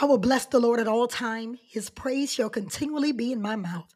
[0.00, 1.58] I will bless the Lord at all time.
[1.68, 3.92] His praise shall continually be in my mouth.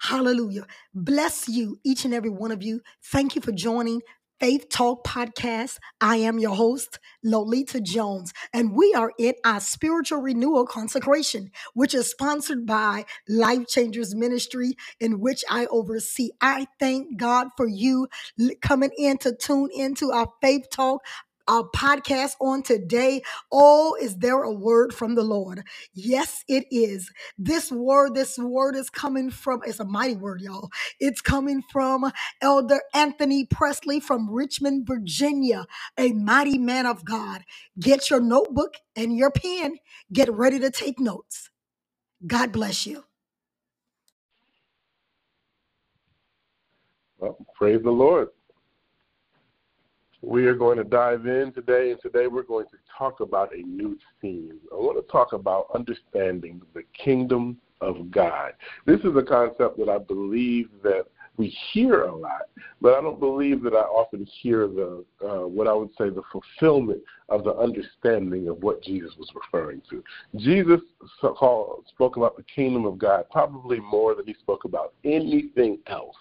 [0.00, 0.66] Hallelujah.
[0.94, 2.82] Bless you, each and every one of you.
[3.02, 4.02] Thank you for joining
[4.38, 5.78] Faith Talk Podcast.
[5.98, 11.94] I am your host, Lolita Jones, and we are in our spiritual renewal consecration, which
[11.94, 16.32] is sponsored by Life Changers Ministry, in which I oversee.
[16.42, 18.08] I thank God for you
[18.60, 21.00] coming in to tune into our Faith Talk
[21.48, 23.22] our podcast on today.
[23.52, 25.62] Oh, is there a word from the Lord?
[25.94, 27.10] Yes, it is.
[27.38, 30.70] This word, this word is coming from, it's a mighty word, y'all.
[31.00, 32.10] It's coming from
[32.42, 35.66] Elder Anthony Presley from Richmond, Virginia,
[35.98, 37.42] a mighty man of God.
[37.80, 39.78] Get your notebook and your pen.
[40.12, 41.50] Get ready to take notes.
[42.26, 43.04] God bless you.
[47.18, 48.28] Well, praise the Lord.
[50.26, 53.62] We are going to dive in today, and today we're going to talk about a
[53.62, 54.58] new theme.
[54.72, 58.54] I want to talk about understanding the kingdom of God.
[58.86, 61.04] This is a concept that I believe that
[61.36, 62.48] we hear a lot,
[62.80, 66.22] but I don't believe that I often hear the uh, what I would say the
[66.32, 70.02] fulfillment of the understanding of what Jesus was referring to.
[70.34, 70.80] Jesus
[71.18, 76.16] spoke about the kingdom of God probably more than he spoke about anything else.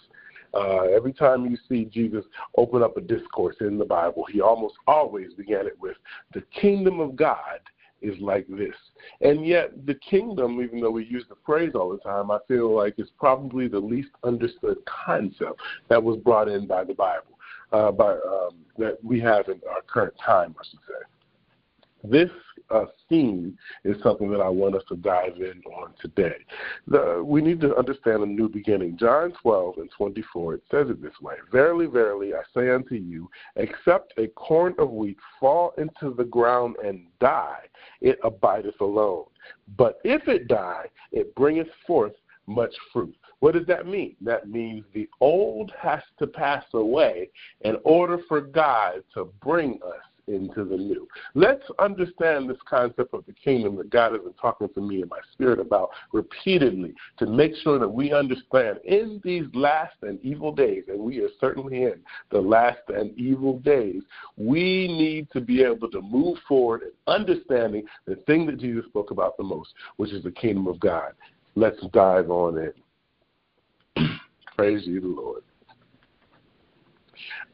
[0.55, 2.23] Uh, every time you see Jesus
[2.57, 5.97] open up a discourse in the Bible, he almost always began it with,
[6.33, 7.59] The kingdom of God
[8.01, 8.75] is like this.
[9.21, 12.73] And yet, the kingdom, even though we use the phrase all the time, I feel
[12.73, 17.37] like it's probably the least understood concept that was brought in by the Bible,
[17.73, 22.09] uh, by um, that we have in our current time, I should say.
[22.09, 22.31] This
[22.69, 26.35] uh, theme is something that I want us to dive in on today.
[26.87, 28.97] The, we need to understand a new beginning.
[28.97, 33.29] John 12 and 24, it says it this way Verily, verily, I say unto you,
[33.55, 37.61] except a corn of wheat fall into the ground and die,
[38.01, 39.25] it abideth alone.
[39.77, 42.13] But if it die, it bringeth forth
[42.47, 43.15] much fruit.
[43.39, 44.15] What does that mean?
[44.21, 47.29] That means the old has to pass away
[47.61, 51.07] in order for God to bring us into the new.
[51.33, 55.09] Let's understand this concept of the kingdom that God has been talking to me in
[55.09, 60.51] my spirit about repeatedly to make sure that we understand in these last and evil
[60.51, 61.99] days, and we are certainly in
[62.31, 64.01] the last and evil days,
[64.37, 69.11] we need to be able to move forward in understanding the thing that Jesus spoke
[69.11, 71.13] about the most, which is the kingdom of God.
[71.55, 72.71] Let's dive on
[73.95, 74.07] in.
[74.57, 75.43] Praise you, Lord.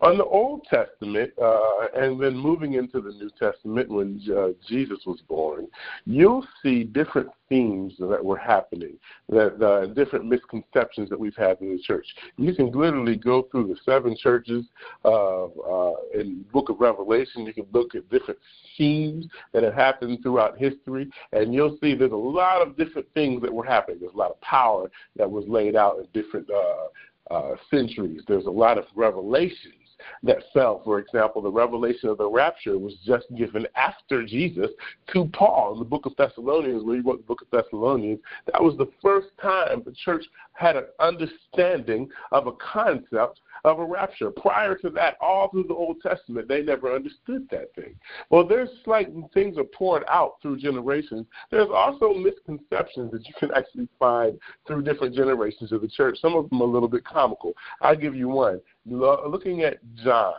[0.01, 4.99] On the Old Testament, uh, and then moving into the New Testament when uh, Jesus
[5.05, 5.67] was born,
[6.05, 11.75] you'll see different themes that were happening, that uh, different misconceptions that we've had in
[11.75, 12.07] the church.
[12.38, 14.66] You can literally go through the seven churches
[15.03, 17.45] uh, uh, in Book of Revelation.
[17.45, 18.39] You can look at different
[18.77, 23.41] themes that have happened throughout history, and you'll see there's a lot of different things
[23.41, 24.00] that were happening.
[24.00, 26.88] There's a lot of power that was laid out in different uh,
[27.31, 28.22] uh, centuries.
[28.28, 29.75] There's a lot of revelations
[30.24, 30.81] that fell.
[30.84, 34.69] For example, the revelation of the rapture was just given after Jesus
[35.14, 38.19] to Paul in the book of Thessalonians, where he wrote the book of Thessalonians.
[38.52, 43.85] That was the first time the church had an understanding of a concept of a
[43.85, 44.31] rapture.
[44.31, 47.95] Prior to that, all through the Old Testament, they never understood that thing.
[48.29, 51.25] Well, there's like things are poured out through generations.
[51.49, 56.17] There's also misconceptions that you can actually find through different generations of the church.
[56.21, 57.53] Some of them a little bit comical.
[57.81, 58.61] I'll give you one.
[58.85, 60.33] Looking at John.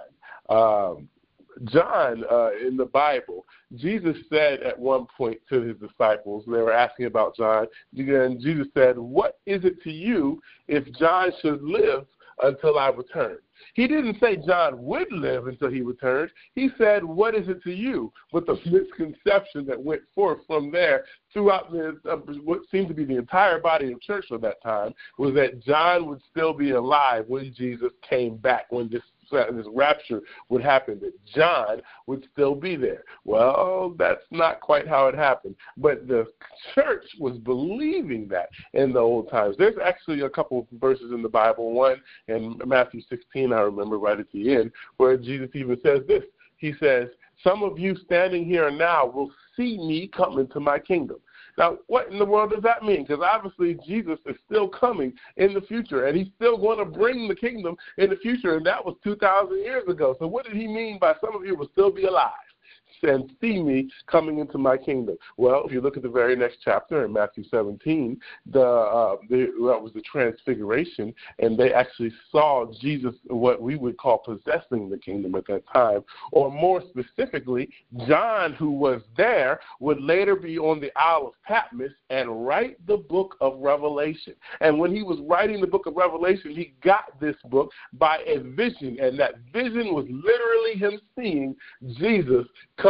[0.49, 1.09] Um,
[1.65, 3.45] John uh, in the Bible,
[3.77, 7.67] Jesus said at one point to his disciples, they were asking about John,
[7.97, 12.07] and Jesus said, What is it to you if John should live
[12.43, 13.39] until I return.
[13.75, 16.31] He didn't say John would live until he returned.
[16.55, 18.13] He said, What is it to you?
[18.33, 23.05] But the misconception that went forth from there throughout the, uh, what seemed to be
[23.05, 27.25] the entire body of church at that time was that John would still be alive
[27.29, 32.55] when Jesus came back, when this Uh, this rapture would happen, that John would still
[32.55, 33.05] be there.
[33.25, 35.57] Well, that's not quite how it happened.
[35.77, 36.27] But the
[36.75, 39.57] church was believing that in the old times.
[39.59, 43.99] There's actually a couple of verses in the Bible, one in Matthew 16, I remember
[43.99, 46.23] right at the end, where Jesus even says this.
[46.57, 47.09] He says,
[47.43, 51.19] Some of you standing here now will see me come into my kingdom.
[51.59, 53.05] Now, what in the world does that mean?
[53.05, 57.29] Because obviously Jesus is still coming in the future, and he's still going to bring
[57.29, 60.17] the kingdom in the future, and that was 2,000 years ago.
[60.19, 62.33] So what did he mean by some of you will still be alive?
[63.03, 65.17] And see me coming into my kingdom.
[65.37, 68.21] Well, if you look at the very next chapter in Matthew 17,
[68.51, 73.97] the, uh, the that was the transfiguration, and they actually saw Jesus, what we would
[73.97, 77.69] call possessing the kingdom at that time, or more specifically,
[78.07, 82.97] John, who was there, would later be on the Isle of Patmos and write the
[82.97, 84.35] book of Revelation.
[84.61, 88.39] And when he was writing the book of Revelation, he got this book by a
[88.39, 91.57] vision, and that vision was literally him seeing
[91.99, 92.47] Jesus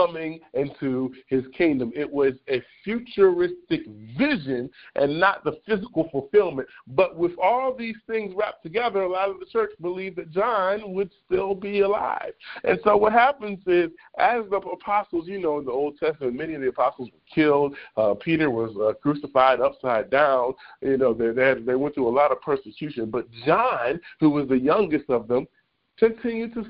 [0.06, 1.92] coming into his kingdom.
[1.94, 3.82] It was a futuristic
[4.18, 6.68] vision and not the physical fulfillment.
[6.86, 10.92] But with all these things wrapped together, a lot of the church believed that John
[10.94, 12.32] would still be alive.
[12.64, 16.54] And so what happens is, as the apostles, you know, in the Old Testament, many
[16.54, 17.74] of the apostles were killed.
[17.96, 20.54] Uh, Peter was uh, crucified upside down.
[20.80, 23.10] You know, they, they, had, they went through a lot of persecution.
[23.10, 25.46] But John, who was the youngest of them,
[25.98, 26.64] continued to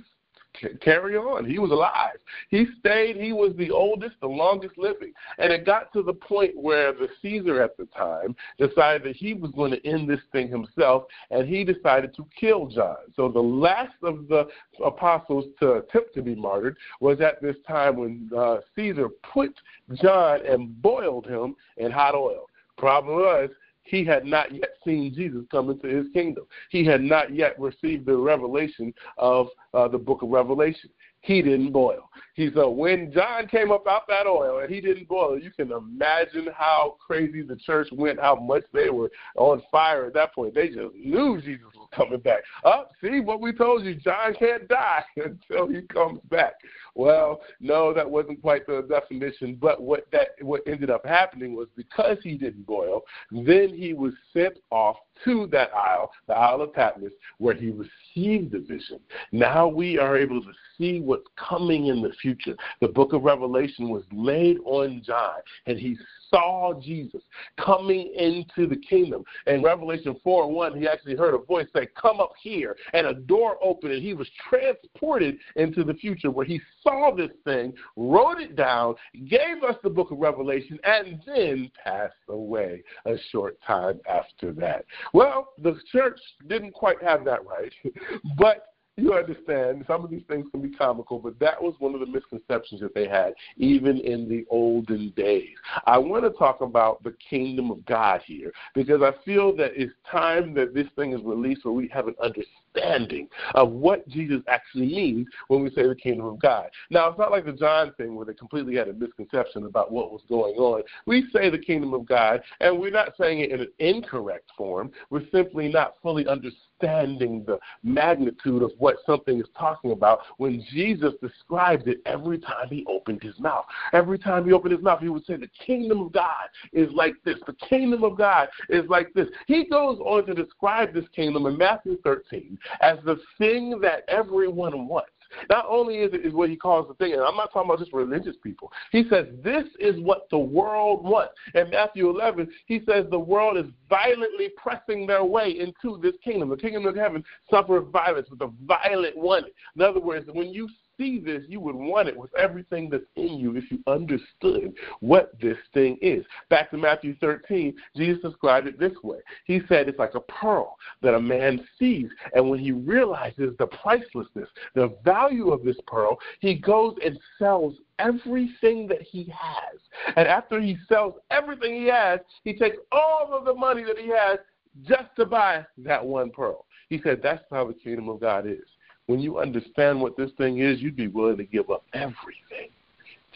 [0.80, 1.44] carry on.
[1.44, 2.18] He was alive.
[2.48, 3.16] He stayed.
[3.16, 5.12] He was the oldest, the longest living.
[5.38, 9.34] And it got to the point where the Caesar at the time decided that he
[9.34, 12.96] was going to end this thing himself, and he decided to kill John.
[13.16, 14.48] So the last of the
[14.84, 19.54] apostles to attempt to be martyred was at this time when uh, Caesar put
[19.94, 22.46] John and boiled him in hot oil.
[22.78, 23.50] Problem was,
[23.84, 26.44] he had not yet seen Jesus come into his kingdom.
[26.70, 30.90] He had not yet received the revelation of uh, the book of Revelation.
[31.22, 32.10] He didn't boil.
[32.34, 35.70] He said when John came up out that oil and he didn't boil, you can
[35.70, 40.54] imagine how crazy the church went, how much they were on fire at that point.
[40.54, 42.42] They just knew Jesus was coming back.
[42.64, 46.54] Up, oh, see what we told you, John can't die until he comes back.
[46.94, 49.56] Well, no, that wasn't quite the definition.
[49.60, 54.12] But what that what ended up happening was because he didn't boil, then he was
[54.32, 59.00] sent off to that isle, the Isle of Patmos, where he received the vision.
[59.30, 62.56] Now we are able to see what's coming in the future.
[62.80, 65.36] The book of Revelation was laid on John,
[65.66, 65.96] and he
[66.32, 67.22] saw Jesus
[67.58, 69.24] coming into the kingdom.
[69.46, 72.76] In Revelation 4 1, he actually heard a voice say, Come up here.
[72.92, 77.30] And a door opened, and he was transported into the future where he saw this
[77.44, 78.94] thing, wrote it down,
[79.28, 84.84] gave us the book of Revelation, and then passed away a short time after that.
[85.12, 87.72] Well, the church didn't quite have that right,
[88.38, 92.00] but you understand some of these things can be comical, but that was one of
[92.00, 95.56] the misconceptions that they had even in the olden days.
[95.86, 99.92] I want to talk about the kingdom of God here because I feel that it's
[100.10, 104.86] time that this thing is released where we have an understanding of what Jesus actually
[104.86, 106.68] means when we say the kingdom of God.
[106.90, 110.12] Now, it's not like the John thing where they completely had a misconception about what
[110.12, 110.82] was going on.
[111.06, 114.90] We say the kingdom of God, and we're not saying it in an incorrect form.
[115.08, 120.64] We're simply not fully understanding understanding the magnitude of what something is talking about when
[120.72, 123.64] Jesus described it every time he opened his mouth.
[123.92, 127.14] Every time he opened his mouth, he would say, The kingdom of God is like
[127.24, 127.36] this.
[127.46, 129.28] The kingdom of God is like this.
[129.46, 134.86] He goes on to describe this kingdom in Matthew 13 as the thing that everyone
[134.86, 135.10] wants.
[135.50, 137.78] Not only is it is what he calls the thing, and I'm not talking about
[137.78, 138.72] just religious people.
[138.90, 141.34] He says this is what the world wants.
[141.54, 146.48] In Matthew 11, he says the world is violently pressing their way into this kingdom.
[146.48, 149.44] The kingdom of heaven suffers violence, but the violent one.
[149.76, 153.38] In other words, when you see this, you would want it with everything that's in
[153.38, 156.24] you if you understood what this thing is.
[156.50, 159.18] Back to Matthew 13, Jesus described it this way.
[159.44, 163.66] He said it's like a pearl that a man sees, and when he realizes the
[163.66, 169.78] pricelessness, the value of this pearl, he goes and sells everything that he has.
[170.16, 174.08] And after he sells everything he has, he takes all of the money that he
[174.08, 174.38] has
[174.84, 176.66] just to buy that one pearl.
[176.88, 178.68] He said that's how the kingdom of God is
[179.06, 182.70] when you understand what this thing is, you'd be willing to give up everything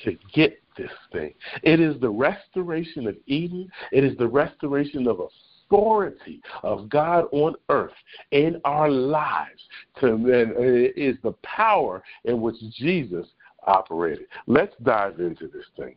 [0.04, 1.32] to get this thing.
[1.62, 7.54] It is the restoration of Eden, it is the restoration of authority of God on
[7.68, 7.92] earth
[8.30, 9.61] in our lives.
[10.00, 13.26] To, and it is the power in which Jesus
[13.66, 14.26] operated.
[14.46, 15.96] Let's dive into this thing.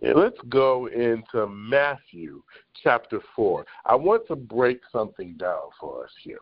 [0.00, 2.42] Let's go into Matthew
[2.82, 3.64] chapter 4.
[3.86, 6.40] I want to break something down for us here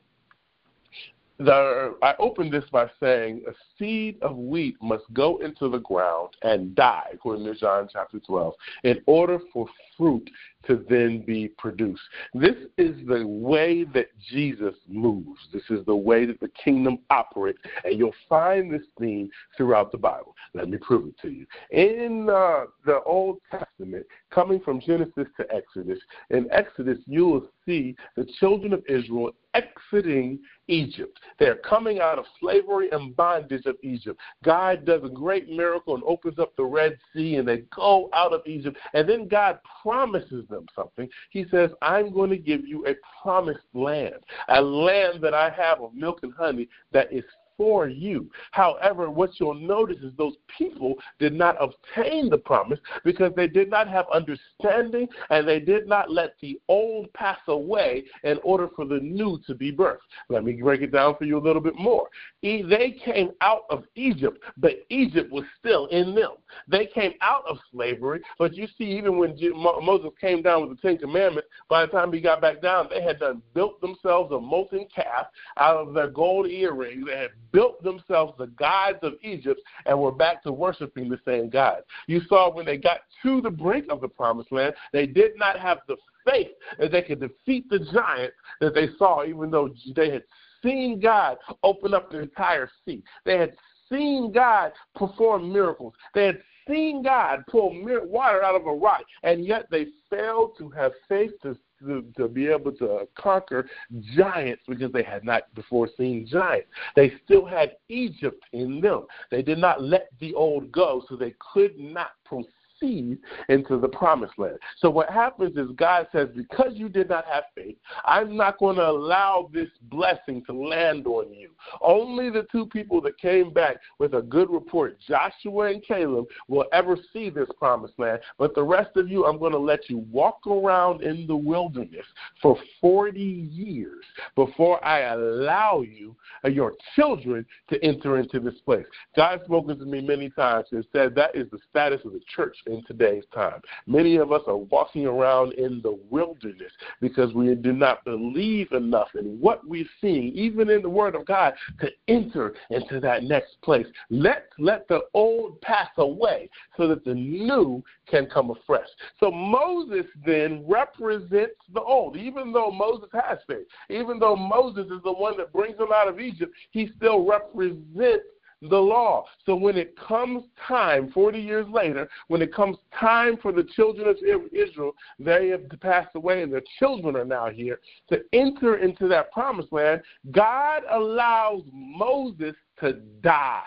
[1.38, 6.31] the, I opened this by saying a seed of wheat must go into the ground
[6.43, 10.29] and die, according to John chapter 12, in order for fruit
[10.67, 12.03] to then be produced.
[12.35, 15.41] This is the way that Jesus moves.
[15.53, 17.59] This is the way that the kingdom operates.
[17.85, 20.35] And you'll find this theme throughout the Bible.
[20.55, 21.47] Let me prove it to you.
[21.71, 25.99] In uh, the Old Testament, coming from Genesis to Exodus,
[26.31, 30.38] in Exodus, you will see the children of Israel exiting
[30.69, 31.19] Egypt.
[31.38, 34.21] They're coming out of slavery and bondage of Egypt.
[34.45, 38.33] God does a great miracle and opens up the Red Sea, and they go out
[38.33, 38.76] of Egypt.
[38.95, 41.09] And then God promises them something.
[41.31, 44.16] He says, I'm going to give you a promised land,
[44.49, 47.23] a land that I have of milk and honey that is
[47.57, 48.31] for you.
[48.51, 53.71] However, what you'll notice is those people did not obtain the promise because they did
[53.71, 58.85] not have understanding and they did not let the old pass away in order for
[58.85, 59.99] the new to be birthed.
[60.29, 62.09] Let me break it down for you a little bit more.
[62.43, 66.33] They came out of Egypt, but Egypt was still in them.
[66.69, 69.37] They came out of slavery, but you see, even when
[69.83, 73.03] Moses came down with the Ten Commandments, by the time he got back down, they
[73.03, 75.27] had done built themselves a molten calf
[75.59, 77.07] out of their gold earrings.
[77.07, 81.49] They had built themselves the gods of Egypt and were back to worshiping the same
[81.49, 81.83] God.
[82.07, 85.59] You saw when they got to the brink of the promised land, they did not
[85.59, 90.11] have the faith that they could defeat the giant that they saw, even though they
[90.11, 90.25] had
[90.62, 93.03] seen God open up the entire sea.
[93.25, 93.55] They had
[93.91, 95.95] seen God perform miracles.
[96.15, 97.73] They had seen God pull
[98.05, 102.28] water out of a rock, and yet they failed to have faith to to, to
[102.28, 103.68] be able to conquer
[104.14, 106.68] giants because they had not before seen giants.
[106.95, 109.06] They still had Egypt in them.
[109.30, 113.18] They did not let the old go, so they could not proceed seed
[113.49, 114.59] into the promised land.
[114.78, 118.76] So what happens is God says, because you did not have faith, I'm not going
[118.76, 121.50] to allow this blessing to land on you.
[121.80, 126.66] Only the two people that came back with a good report, Joshua and Caleb, will
[126.73, 128.21] ever see this promised land.
[128.38, 132.06] But the rest of you, I'm going to let you walk around in the wilderness
[132.40, 134.04] for 40 years
[134.35, 138.87] before I allow you, or your children, to enter into this place.
[139.14, 142.56] God's spoken to me many times and said that is the status of the church
[142.67, 143.61] in today's time.
[143.87, 149.09] Many of us are walking around in the wilderness because we do not believe enough
[149.15, 153.61] in what we're seeing, even in the Word of God, to enter into that next
[153.63, 153.87] place.
[154.11, 158.89] Let let the old pass away so that the new can come afresh.
[159.19, 162.17] So Moses then represents the old.
[162.17, 166.09] Even though Moses has faith, even though Moses is the one that brings them out
[166.09, 168.25] of Egypt, he still represents
[168.63, 169.25] the law.
[169.45, 174.09] So when it comes time, 40 years later, when it comes time for the children
[174.09, 174.17] of
[174.53, 179.31] Israel, they have passed away and their children are now here to enter into that
[179.33, 183.63] promised land, God allows Moses to die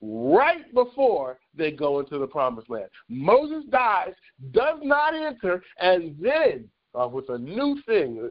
[0.00, 2.88] right before they go into the promised land.
[3.08, 4.12] Moses dies,
[4.50, 8.30] does not enter, and then uh, with a new thing,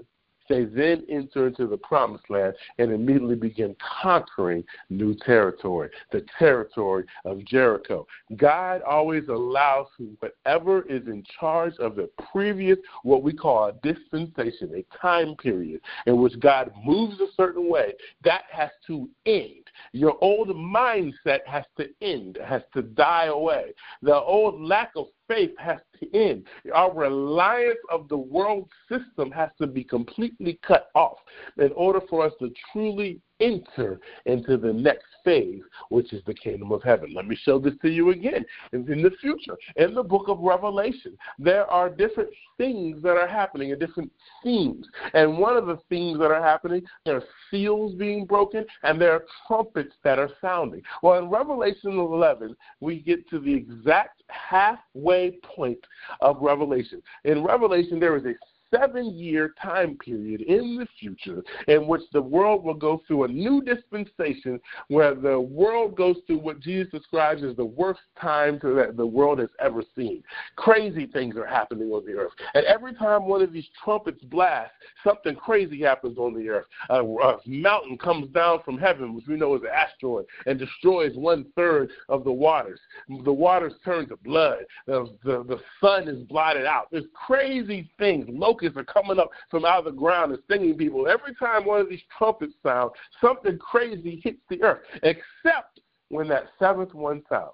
[0.51, 7.05] they then enter into the promised land and immediately begin conquering new territory, the territory
[7.23, 8.05] of Jericho.
[8.35, 9.87] God always allows
[10.19, 15.79] whatever is in charge of the previous, what we call a dispensation, a time period
[16.05, 17.93] in which God moves a certain way,
[18.23, 19.63] that has to end.
[19.93, 23.73] Your old mindset has to end, has to die away.
[24.01, 26.45] The old lack of faith has to end.
[26.73, 31.17] Our reliance of the world system has to be completely cut off
[31.57, 36.71] in order for us to truly enter into the next phase, which is the kingdom
[36.71, 37.13] of heaven.
[37.13, 38.45] Let me show this to you again.
[38.71, 43.71] In, the future, in the book of Revelation, there are different things that are happening
[43.71, 44.11] and different
[44.43, 44.85] themes.
[45.13, 49.13] And one of the themes that are happening, there are seals being broken and there
[49.13, 50.81] are trumpets that are sounding.
[51.01, 55.79] Well, in Revelation 11, we get to the exact halfway point
[56.21, 57.01] of Revelation.
[57.25, 58.33] In Revelation, there is a
[58.73, 63.27] seven year time period in the future in which the world will go through a
[63.27, 68.95] new dispensation where the world goes through what Jesus describes as the worst time that
[68.95, 70.23] the world has ever seen.
[70.55, 72.31] Crazy things are happening on the earth.
[72.53, 74.73] And every time one of these trumpets blasts,
[75.03, 76.65] something crazy happens on the earth.
[76.89, 81.15] A, a mountain comes down from heaven, which we know is an asteroid, and destroys
[81.15, 82.79] one third of the waters.
[83.23, 84.59] The waters turn to blood.
[84.87, 86.87] The, the, the sun is blotted out.
[86.91, 88.25] There's crazy things.
[88.29, 91.07] Locusts locusts are coming up from out of the ground and stinging people.
[91.07, 96.45] Every time one of these trumpets sound, something crazy hits the earth, except when that
[96.59, 97.51] seventh one sounds.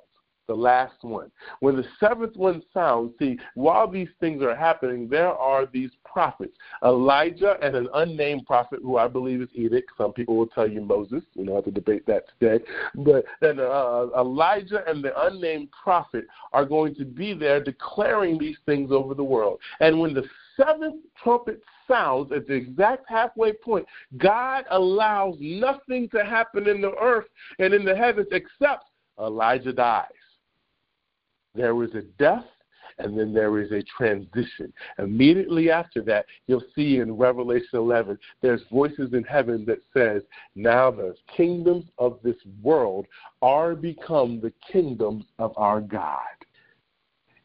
[0.47, 1.29] the last one.
[1.59, 6.55] When the seventh one sounds, see, while these things are happening, there are these prophets
[6.83, 9.83] Elijah and an unnamed prophet who I believe is Enoch.
[9.97, 11.21] Some people will tell you Moses.
[11.35, 12.63] We don't have to debate that today.
[12.95, 18.57] But then uh, Elijah and the unnamed prophet are going to be there declaring these
[18.65, 19.59] things over the world.
[19.81, 20.23] And when the
[20.57, 23.85] seventh trumpet sounds at the exact halfway point,
[24.17, 27.27] God allows nothing to happen in the earth
[27.59, 28.85] and in the heavens except
[29.19, 30.05] Elijah dies.
[31.55, 32.45] There is a death
[32.99, 34.73] and then there is a transition.
[34.97, 40.23] Immediately after that, you'll see in Revelation 11, there's voices in heaven that says,
[40.55, 43.05] now the kingdoms of this world
[43.41, 46.21] are become the kingdoms of our God.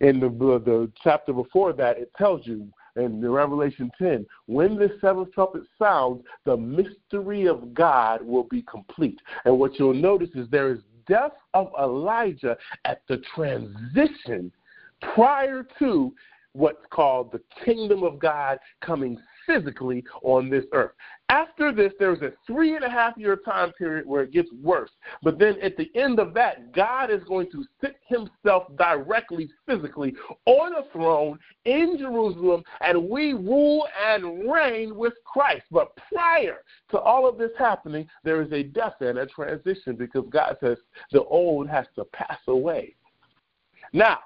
[0.00, 5.32] In the, the chapter before that, it tells you in Revelation 10, when the seventh
[5.32, 9.20] trumpet sounds, the mystery of God will be complete.
[9.44, 14.52] And what you'll notice is there is death of Elijah at the transition
[15.14, 16.14] prior to
[16.52, 20.92] what's called the kingdom of God coming physically on this earth.
[21.28, 24.90] After this, there's a three and a half year time period where it gets worse.
[25.22, 30.14] But then at the end of that, God is going to sit himself directly, physically,
[30.44, 35.64] on a throne in Jerusalem, and we rule and reign with Christ.
[35.70, 36.58] But prior
[36.90, 40.78] to all of this happening, there is a death and a transition because God says
[41.12, 42.94] the old has to pass away.
[43.92, 44.18] Now,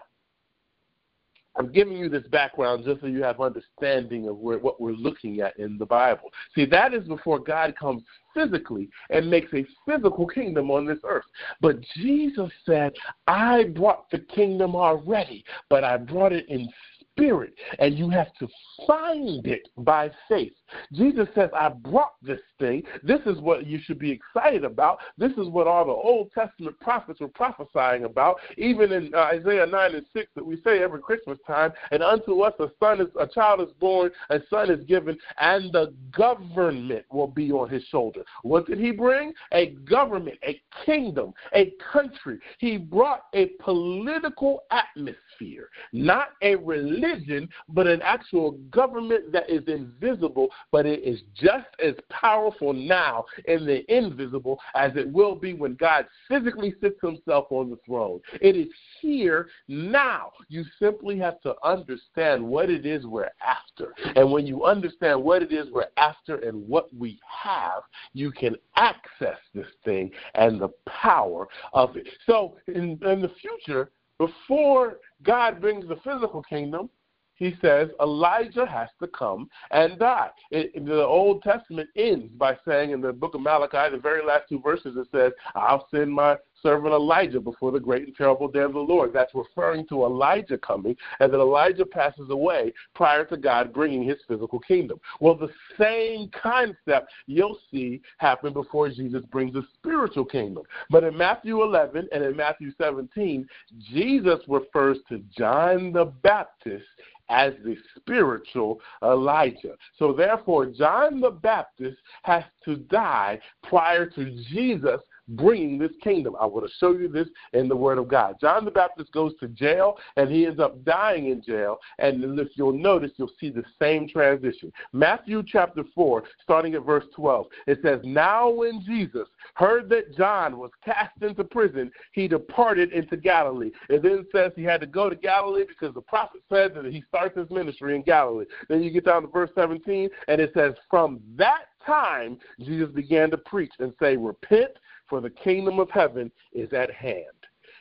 [1.59, 5.41] I'm giving you this background just so you have understanding of where, what we're looking
[5.41, 6.31] at in the Bible.
[6.55, 8.03] See, that is before God comes
[8.35, 11.25] physically and makes a physical kingdom on this earth.
[11.61, 12.93] But Jesus said,
[13.27, 16.69] I brought the kingdom already, but I brought it in
[17.13, 18.47] spirit, and you have to
[18.87, 20.53] find it by faith.
[20.93, 22.83] Jesus says, I brought this thing.
[23.03, 24.99] This is what you should be excited about.
[25.19, 29.67] This is what all the Old Testament prophets were prophesying about, even in uh, Isaiah
[29.67, 31.73] 9 and 6 that we say every Christmas time.
[31.91, 35.73] And unto us a son is a child is born, a son is given, and
[35.73, 38.23] the government will be on his shoulder.
[38.43, 39.33] What did he bring?
[39.53, 42.39] A government, a kingdom, a country.
[42.59, 50.49] He brought a political atmosphere, not a religion, but an actual government that is invisible
[50.73, 55.75] but it is just as powerful now in the invisible as it will be when
[55.75, 58.21] God physically sits himself on the throne.
[58.41, 58.69] It is
[59.01, 60.33] here now.
[60.49, 63.95] You simply have to understand what it is we're after.
[64.15, 67.83] And when you understand what it is we're after and what we have,
[68.13, 72.09] you can access this thing and the power of it.
[72.27, 76.89] So in, in the future, before God brings the physical kingdom,
[77.37, 80.31] he says Elijah has to come and die.
[80.51, 84.49] It, the Old Testament ends by saying in the book of Malachi, the very last
[84.49, 88.61] two verses, it says, I'll send my servant Elijah before the great and terrible day
[88.61, 89.13] of the Lord.
[89.13, 94.19] That's referring to Elijah coming, and that Elijah passes away prior to God bringing his
[94.27, 94.99] physical kingdom.
[95.21, 100.65] Well, the same concept you'll see happen before Jesus brings a spiritual kingdom.
[100.91, 103.47] But in Matthew 11 and in Matthew 17,
[103.93, 106.85] Jesus refers to John the Baptist
[107.29, 109.77] as the spiritual Elijah.
[109.99, 116.37] So therefore, John the Baptist has to die prior to Jesus bringing this kingdom.
[116.41, 118.37] I want to show you this in the Word of God.
[118.41, 121.79] John the Baptist goes to jail and he ends up dying in jail.
[121.99, 124.73] And if you'll notice, you'll see the same transition.
[124.93, 130.59] Matthew chapter 4, starting at verse 12, it says, Now when Jesus heard that John
[130.59, 133.71] was cast into prison, he departed into Galilee.
[133.89, 137.03] It then says he had to go to Galilee because the prophet said that he
[137.09, 138.47] starts his ministry in Galilee.
[138.69, 143.31] Then you get down to verse 17, and it says, From that time, Jesus began
[143.31, 144.73] to preach and say, Repent
[145.09, 147.25] for the kingdom of heaven is at hand.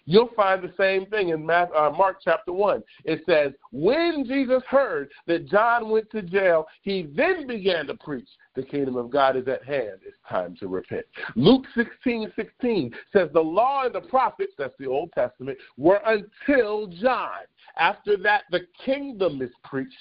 [0.08, 2.84] You'll find the same thing in uh, Mark chapter 1.
[3.06, 8.28] It says, When Jesus heard that John went to jail, he then began to preach,
[8.56, 10.02] The kingdom of God is at hand.
[10.06, 11.06] It's time to repent.
[11.36, 16.88] Luke 16 16 says, The law and the prophets, that's the Old Testament, were until
[16.88, 17.42] John.
[17.78, 19.96] After that, the kingdom is preached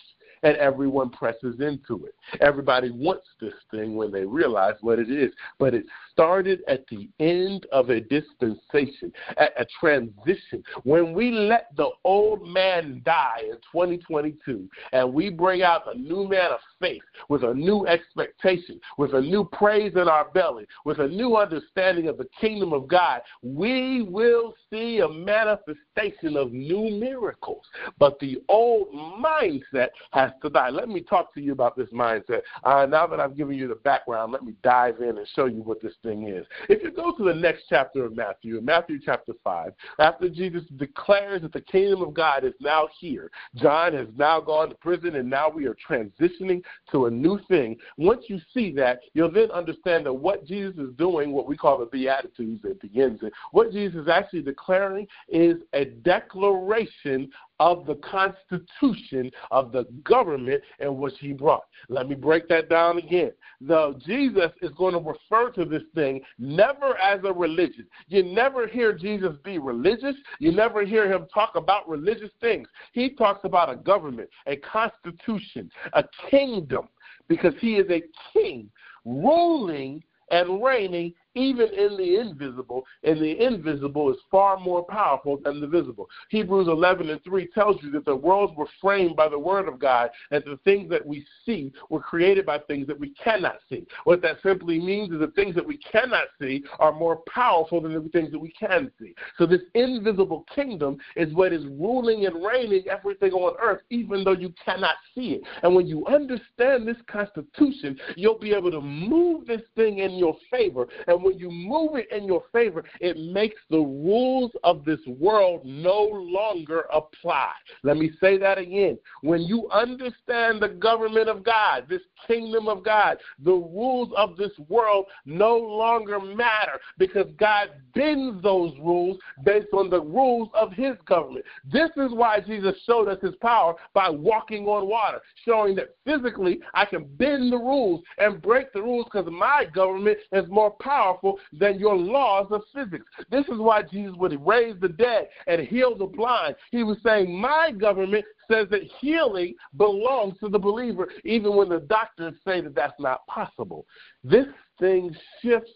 [0.44, 2.14] and everyone presses into it.
[2.40, 7.08] Everybody wants this thing when they realize what it is, but it started at the
[7.18, 10.62] end of a dispensation, at a transition.
[10.84, 16.28] When we let the old man die in 2022 and we bring out a new
[16.28, 20.98] man of faith with a new expectation, with a new praise in our belly, with
[20.98, 26.90] a new understanding of the kingdom of God, we will see a manifestation of new
[26.90, 27.64] miracles.
[27.98, 30.70] But the old mindset has to die.
[30.70, 32.40] Let me talk to you about this mindset.
[32.62, 35.62] Uh, now that I've given you the background, let me dive in and show you
[35.62, 36.46] what this thing is.
[36.68, 41.42] If you go to the next chapter of Matthew, Matthew chapter 5, after Jesus declares
[41.42, 45.28] that the kingdom of God is now here, John has now gone to prison and
[45.28, 47.76] now we are transitioning to a new thing.
[47.96, 51.78] Once you see that, you'll then understand that what Jesus is doing, what we call
[51.78, 53.32] the Beatitudes, it begins it.
[53.52, 60.98] What Jesus is actually declaring is a declaration of the constitution of the government in
[60.98, 61.64] which he brought.
[61.88, 63.32] Let me break that down again.
[63.60, 67.86] The Jesus is going to refer to this thing never as a religion.
[68.08, 70.16] You never hear Jesus be religious.
[70.38, 72.68] You never hear him talk about religious things.
[72.92, 76.88] He talks about a government, a constitution, a kingdom,
[77.28, 78.70] because he is a king
[79.04, 85.60] ruling and reigning even in the invisible, and the invisible is far more powerful than
[85.60, 86.08] the visible.
[86.28, 89.78] Hebrews 11 and 3 tells you that the worlds were framed by the word of
[89.78, 93.86] God, and the things that we see were created by things that we cannot see.
[94.04, 97.92] What that simply means is the things that we cannot see are more powerful than
[97.92, 99.14] the things that we can see.
[99.38, 104.32] So this invisible kingdom is what is ruling and reigning everything on earth, even though
[104.32, 105.42] you cannot see it.
[105.62, 110.36] And when you understand this constitution, you'll be able to move this thing in your
[110.50, 110.86] favor.
[111.06, 115.62] And when you move it in your favor, it makes the rules of this world
[115.64, 117.52] no longer apply.
[117.82, 118.98] Let me say that again.
[119.22, 124.52] When you understand the government of God, this kingdom of God, the rules of this
[124.68, 130.94] world no longer matter because God bends those rules based on the rules of his
[131.06, 131.44] government.
[131.72, 136.60] This is why Jesus showed us his power by walking on water, showing that physically
[136.74, 141.13] I can bend the rules and break the rules because my government is more powerful
[141.14, 143.04] powerful than your laws of physics.
[143.30, 146.56] This is why Jesus would raise the dead and heal the blind.
[146.70, 151.80] He was saying, My government says that healing belongs to the believer, even when the
[151.80, 153.86] doctors say that that's not possible.
[154.22, 154.46] This
[154.78, 155.72] thing shifts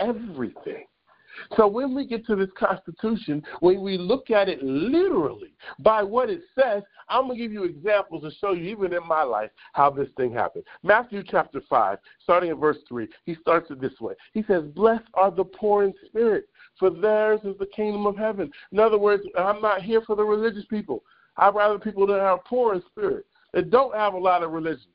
[0.00, 0.84] everything.
[1.56, 6.30] So when we get to this Constitution, when we look at it literally by what
[6.30, 9.50] it says, I'm going to give you examples to show you, even in my life,
[9.72, 10.64] how this thing happened.
[10.82, 14.14] Matthew chapter 5, starting at verse 3, he starts it this way.
[14.32, 16.44] He says, Blessed are the poor in spirit,
[16.78, 18.50] for theirs is the kingdom of heaven.
[18.72, 21.02] In other words, I'm not here for the religious people.
[21.36, 24.90] I'd rather people that are poor in spirit, that don't have a lot of religion.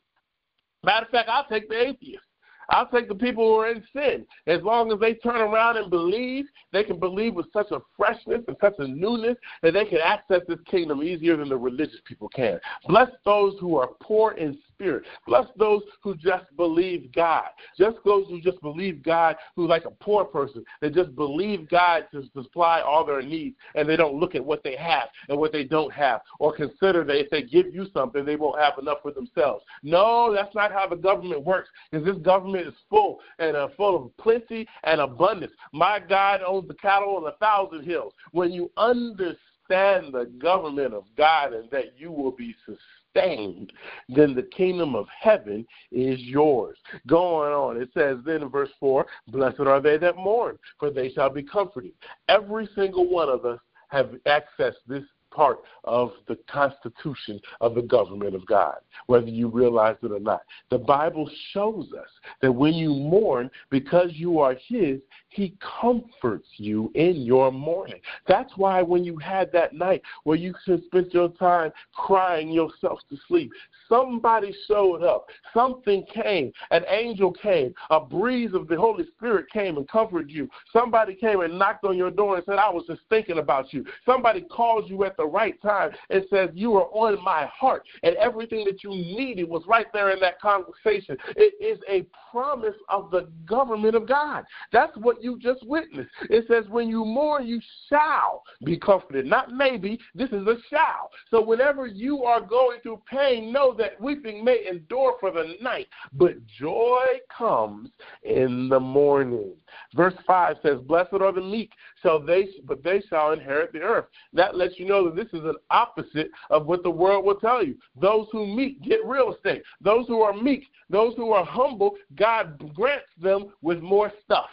[0.84, 2.24] Matter of fact, I'll take the atheist.
[2.70, 4.26] I'll take the people who are in sin.
[4.48, 8.42] As long as they turn around and believe, they can believe with such a freshness
[8.48, 12.30] and such a newness that they can access this kingdom easier than the religious people
[12.30, 12.60] can.
[12.88, 15.04] Bless those who are poor in Spirit.
[15.26, 17.46] Bless those who just believe God.
[17.78, 22.06] Just those who just believe God, who like a poor person, they just believe God
[22.12, 25.52] to supply all their needs, and they don't look at what they have and what
[25.52, 28.98] they don't have, or consider that if they give you something, they won't have enough
[29.02, 29.64] for themselves.
[29.82, 31.70] No, that's not how the government works.
[31.90, 35.54] Because this government is full and uh, full of plenty and abundance.
[35.72, 38.14] My God owns the cattle on a thousand hills.
[38.32, 44.48] When you understand the government of God and that you will be sustained then the
[44.56, 46.78] kingdom of heaven is yours.
[47.08, 51.10] Going on, it says then in verse 4 Blessed are they that mourn, for they
[51.10, 51.94] shall be comforted.
[52.30, 55.04] Every single one of us have accessed this
[55.36, 60.42] part of the constitution of the government of God, whether you realize it or not.
[60.70, 62.10] The Bible shows us
[62.42, 65.00] that when you mourn, because you are His,
[65.36, 68.00] He comforts you in your mourning.
[68.26, 73.18] That's why when you had that night where you spent your time crying yourself to
[73.28, 73.52] sleep,
[73.90, 75.28] somebody showed up.
[75.54, 76.54] Something came.
[76.72, 77.74] An angel came.
[77.90, 80.50] A breeze of the Holy Spirit came and comforted you.
[80.72, 83.86] Somebody came and knocked on your door and said, I was just thinking about you.
[84.06, 87.84] Somebody called you at the right time and says, You are on my heart.
[88.04, 91.18] And everything that you needed was right there in that conversation.
[91.36, 94.46] It is a promise of the government of God.
[94.72, 96.10] That's what you just witnessed.
[96.30, 97.60] It says, When you mourn, you
[97.90, 99.26] shall be comforted.
[99.26, 101.10] Not maybe, this is a shall.
[101.32, 105.88] So whenever you are going through pain, know that weeping may endure for the night,
[106.14, 107.90] but joy comes
[108.24, 109.52] in the morning.
[109.96, 111.72] Verse 5 says, Blessed are the meek,
[112.04, 114.06] so they, but they shall inherit the earth.
[114.32, 117.66] That lets you know that this is an opposite of what the world will tell
[117.66, 117.76] you.
[118.00, 119.64] Those who meek get real estate.
[119.82, 124.50] Those who are meek, those who are humble, God grants them with more stuff.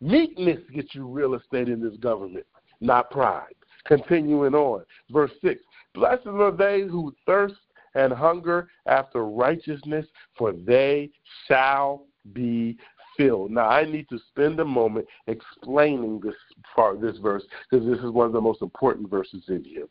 [0.00, 2.46] Meekness gets you real estate in this government,
[2.80, 3.54] not pride.
[3.86, 5.60] Continuing on, verse 6
[5.94, 7.54] Blessed are they who thirst
[7.94, 10.06] and hunger after righteousness,
[10.36, 11.10] for they
[11.46, 12.76] shall be
[13.16, 13.50] filled.
[13.50, 16.34] Now, I need to spend a moment explaining this
[16.74, 19.86] part, this verse, because this is one of the most important verses in here.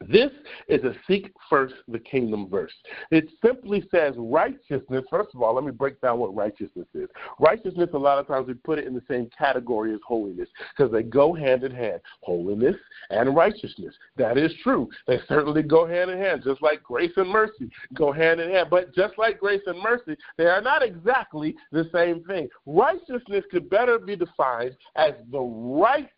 [0.00, 0.30] This
[0.68, 2.72] is a seek first the kingdom verse.
[3.10, 5.04] It simply says righteousness.
[5.08, 7.08] First of all, let me break down what righteousness is.
[7.38, 10.92] Righteousness, a lot of times we put it in the same category as holiness because
[10.92, 12.00] they go hand in hand.
[12.20, 12.76] Holiness
[13.08, 13.94] and righteousness.
[14.16, 14.88] That is true.
[15.06, 18.68] They certainly go hand in hand, just like grace and mercy go hand in hand.
[18.70, 22.48] But just like grace and mercy, they are not exactly the same thing.
[22.66, 26.10] Righteousness could better be defined as the rights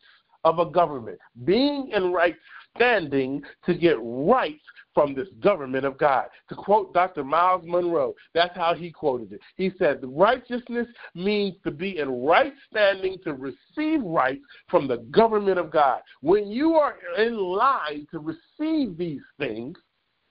[0.45, 2.37] of a government, being in right
[2.79, 4.63] standing to get rights
[4.95, 6.27] from this government of God.
[6.49, 7.23] To quote Dr.
[7.23, 9.41] Myles Munroe, that's how he quoted it.
[9.57, 15.59] He said, Righteousness means to be in right standing to receive rights from the government
[15.59, 16.01] of God.
[16.21, 19.77] When you are in line to receive these things,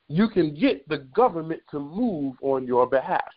[0.10, 3.28] you can get the government to move on your behalf.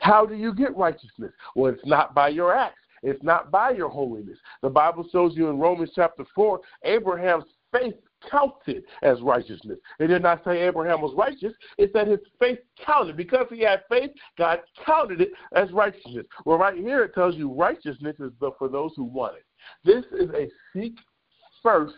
[0.00, 1.32] How do you get righteousness?
[1.54, 2.78] Well, it's not by your acts.
[3.02, 4.38] It's not by your holiness.
[4.62, 7.94] The Bible shows you in Romans chapter 4, Abraham's faith
[8.30, 9.78] counted as righteousness.
[9.98, 11.52] It did not say Abraham was righteous.
[11.78, 13.16] It said his faith counted.
[13.16, 16.26] Because he had faith, God counted it as righteousness.
[16.44, 19.44] Well, right here it tells you righteousness is the, for those who want it.
[19.84, 20.96] This is a seek
[21.62, 21.94] first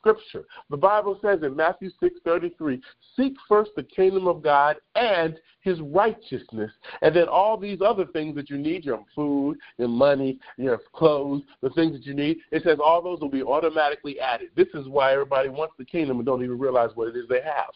[0.00, 0.44] scripture.
[0.70, 2.80] The Bible says in Matthew 6:33,
[3.16, 8.34] "Seek first the kingdom of God and his righteousness, and then all these other things
[8.34, 12.62] that you need, your food, your money, your clothes, the things that you need, it
[12.62, 14.50] says all those will be automatically added.
[14.54, 17.42] This is why everybody wants the kingdom and don't even realize what it is they
[17.42, 17.74] have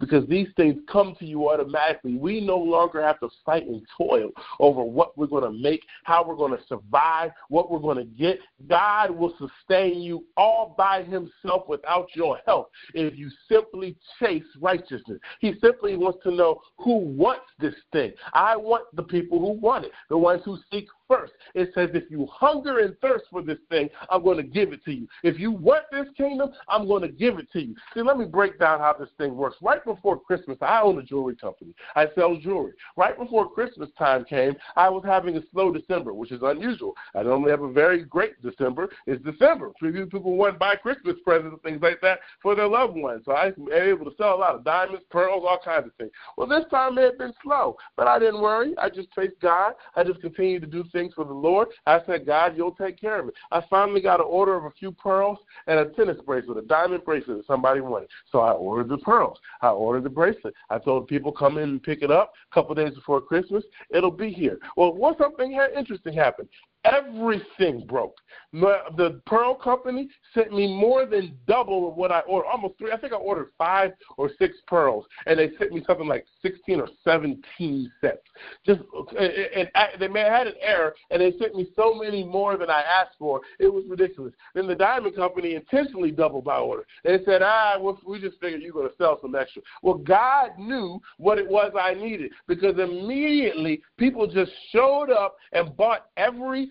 [0.00, 2.14] because these things come to you automatically.
[2.14, 6.24] We no longer have to fight and toil over what we're going to make, how
[6.24, 8.38] we're going to survive, what we're going to get.
[8.68, 15.18] God will sustain you all by Himself without your help if you simply chase righteousness.
[15.40, 18.12] He simply wants to know who wants this thing.
[18.32, 21.32] I want the people who want it, the ones who seek first.
[21.54, 24.84] It says, if you hunger and thirst for this thing, I'm going to give it
[24.84, 25.08] to you.
[25.22, 27.74] If you want this kingdom, I'm going to give it to you.
[27.94, 29.56] See, let me break down how this thing works.
[29.62, 31.74] Right before Christmas, I own a jewelry company.
[31.96, 32.72] I sell jewelry.
[32.96, 36.94] Right before Christmas time came, I was having a slow December, which is unusual.
[37.14, 38.90] I normally have a very great December.
[39.06, 39.72] It's December.
[39.80, 43.22] People want to buy Christmas presents and things like that for their loved ones.
[43.24, 46.10] So I was able to sell a lot of diamonds, pearls, all kinds of things.
[46.36, 48.76] Well, this time it had been slow, but I didn't worry.
[48.76, 49.72] I just faced God.
[49.96, 51.68] I just continued to do things things for the Lord.
[51.86, 53.34] I said, God, you'll take care of it.
[53.52, 57.04] I finally got an order of a few pearls and a tennis bracelet, a diamond
[57.04, 58.08] bracelet that somebody wanted.
[58.30, 59.38] So I ordered the pearls.
[59.62, 60.54] I ordered the bracelet.
[60.70, 63.64] I told people come in and pick it up a couple days before Christmas.
[63.90, 64.58] It'll be here.
[64.76, 66.48] Well, what something interesting happened.
[66.84, 68.16] Everything broke.
[68.52, 72.92] The Pearl Company sent me more than double of what I ordered, almost three.
[72.92, 76.80] I think I ordered five or six pearls, and they sent me something like 16
[76.80, 78.18] or 17 sets.
[78.64, 78.80] Just
[79.18, 83.16] and, they had an error, and they sent me so many more than I asked
[83.18, 83.40] for.
[83.58, 84.32] It was ridiculous.
[84.54, 86.86] Then the Diamond Company intentionally doubled my order.
[87.04, 89.62] They said, ah, we just figured you're going to sell some extra.
[89.82, 95.76] Well, God knew what it was I needed because immediately people just showed up and
[95.76, 96.70] bought every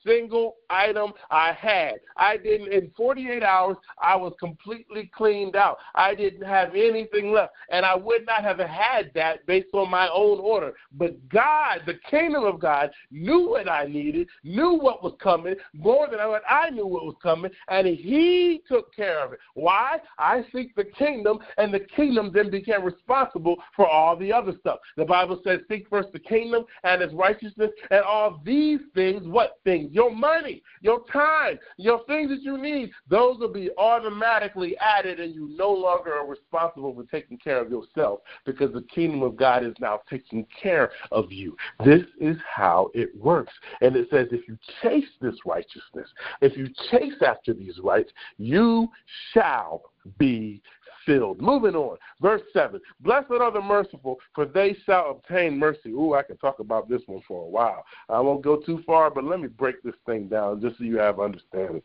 [0.05, 1.95] single item I had.
[2.17, 5.77] I didn't, in 48 hours, I was completely cleaned out.
[5.95, 7.53] I didn't have anything left.
[7.69, 10.73] And I would not have had that based on my own order.
[10.97, 16.07] But God, the kingdom of God, knew what I needed, knew what was coming, more
[16.09, 19.39] than I knew what was coming, and He took care of it.
[19.53, 19.99] Why?
[20.17, 24.79] I seek the kingdom, and the kingdom then became responsible for all the other stuff.
[24.97, 29.59] The Bible says, Seek first the kingdom and its righteousness, and all these things, what
[29.63, 29.90] things?
[29.91, 35.33] Your money, your time, your things that you need, those will be automatically added, and
[35.33, 39.63] you no longer are responsible for taking care of yourself because the kingdom of God
[39.65, 41.55] is now taking care of you.
[41.83, 43.53] This is how it works.
[43.81, 46.07] And it says, if you chase this righteousness,
[46.41, 48.87] if you chase after these rights, you
[49.33, 49.83] shall
[50.17, 50.61] be
[51.05, 51.41] filled.
[51.41, 51.97] Moving on.
[52.21, 52.79] Verse 7.
[52.99, 55.89] Blessed are the merciful, for they shall obtain mercy.
[55.89, 57.83] Ooh, I can talk about this one for a while.
[58.09, 60.97] I won't go too far, but let me break this thing down just so you
[60.97, 61.81] have understanding.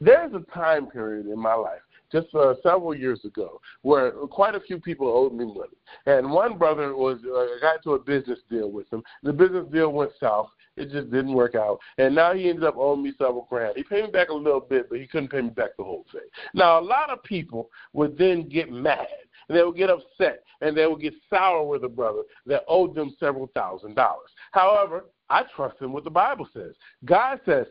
[0.00, 1.80] There's a time period in my life
[2.12, 5.76] just uh, several years ago where quite a few people owed me money.
[6.06, 9.02] And one brother was uh, got into a business deal with him.
[9.22, 10.50] The business deal went south.
[10.86, 11.78] It just didn't work out.
[11.98, 13.76] And now he ended up owing me several grand.
[13.76, 16.04] He paid me back a little bit, but he couldn't pay me back the whole
[16.12, 16.28] thing.
[16.52, 19.06] Now, a lot of people would then get mad
[19.48, 22.94] and they would get upset and they would get sour with a brother that owed
[22.94, 24.30] them several thousand dollars.
[24.52, 26.74] However, I trust in what the Bible says.
[27.04, 27.66] God says,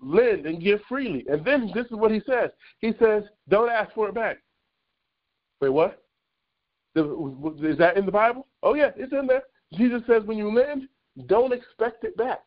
[0.00, 1.24] lend and give freely.
[1.28, 2.50] And then this is what he says.
[2.80, 4.38] He says, don't ask for it back.
[5.60, 6.02] Wait, what?
[6.94, 8.46] Is that in the Bible?
[8.62, 9.42] Oh, yeah, it's in there.
[9.74, 10.88] Jesus says when you lend,
[11.26, 12.40] don't expect it back.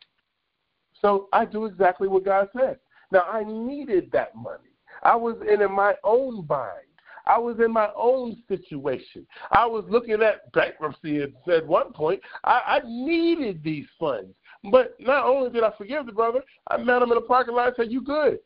[1.01, 2.77] So I do exactly what God said.
[3.11, 4.69] Now, I needed that money.
[5.01, 6.85] I was in my own bind.
[7.25, 9.25] I was in my own situation.
[9.51, 14.33] I was looking at bankruptcy and at one point I, I needed these funds.
[14.71, 17.67] But not only did I forgive the brother, I met him in the parking lot
[17.67, 18.39] and said, You good.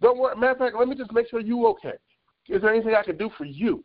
[0.00, 0.36] Don't worry.
[0.36, 1.92] Matter of fact, let me just make sure you okay.
[2.48, 3.84] Is there anything I can do for you?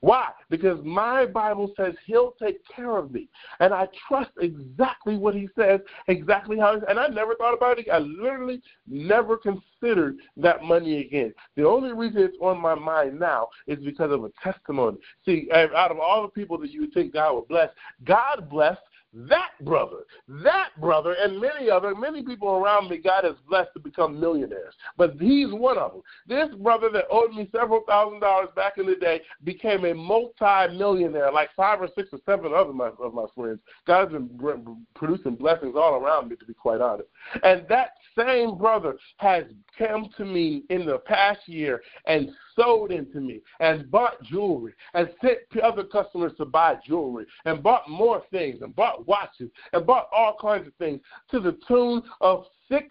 [0.00, 0.30] Why?
[0.48, 3.28] Because my Bible says He'll take care of me,
[3.60, 6.78] and I trust exactly what He says, exactly how.
[6.78, 7.86] He, And I never thought about it.
[7.92, 11.34] I literally never considered that money again.
[11.56, 14.98] The only reason it's on my mind now is because of a testimony.
[15.24, 17.68] See, out of all the people that you would think God would bless,
[18.04, 18.80] God blessed
[19.12, 23.80] that brother, that brother, and many other, many people around me, God has blessed to
[23.80, 24.74] become millionaires.
[24.96, 26.02] But he's one of them.
[26.28, 31.32] This brother that owed me several thousand dollars back in the day became a multi-millionaire,
[31.32, 33.58] like five or six or seven other my, of my friends.
[33.86, 37.08] God's been producing blessings all around me, to be quite honest.
[37.42, 39.44] And that same brother has
[39.76, 45.08] come to me in the past year and sold into me and bought jewelry and
[45.22, 50.08] sent other customers to buy jewelry and bought more things and bought watches and bought
[50.12, 52.86] all kinds of things to the tune of six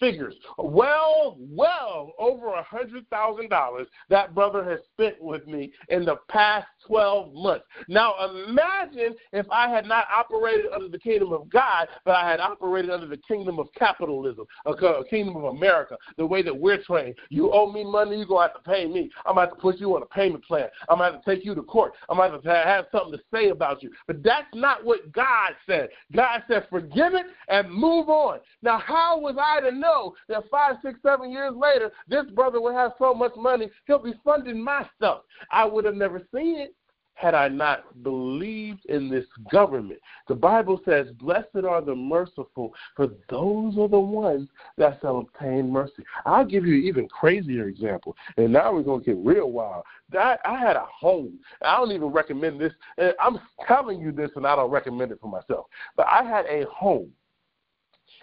[0.00, 0.34] figures.
[0.58, 6.16] Well, well over a hundred thousand dollars that brother has spent with me in the
[6.28, 7.66] past twelve months.
[7.86, 8.14] Now
[8.48, 12.90] imagine if I had not operated under the kingdom of God, but I had operated
[12.90, 17.14] under the kingdom of capitalism, a kingdom of America, the way that we're trained.
[17.28, 19.10] You owe me money, you're gonna have to pay me.
[19.26, 20.68] I'm gonna have to put you on a payment plan.
[20.88, 21.92] I'm gonna have to take you to court.
[22.08, 23.90] I'm gonna have to have something to say about you.
[24.06, 25.90] But that's not what God said.
[26.14, 28.40] God said, forgive it and move on.
[28.62, 29.89] Now, how was I to know?
[29.90, 34.02] Know that five, six, seven years later, this brother will have so much money, he'll
[34.02, 35.22] be funding my stuff.
[35.50, 36.74] I would have never seen it
[37.14, 40.00] had I not believed in this government.
[40.26, 44.48] The Bible says, Blessed are the merciful, for those are the ones
[44.78, 46.02] that shall obtain mercy.
[46.24, 49.84] I'll give you an even crazier example, and now we're going to get real wild.
[50.18, 51.38] I, I had a home.
[51.60, 52.72] I don't even recommend this.
[53.20, 55.66] I'm telling you this, and I don't recommend it for myself.
[55.96, 57.12] But I had a home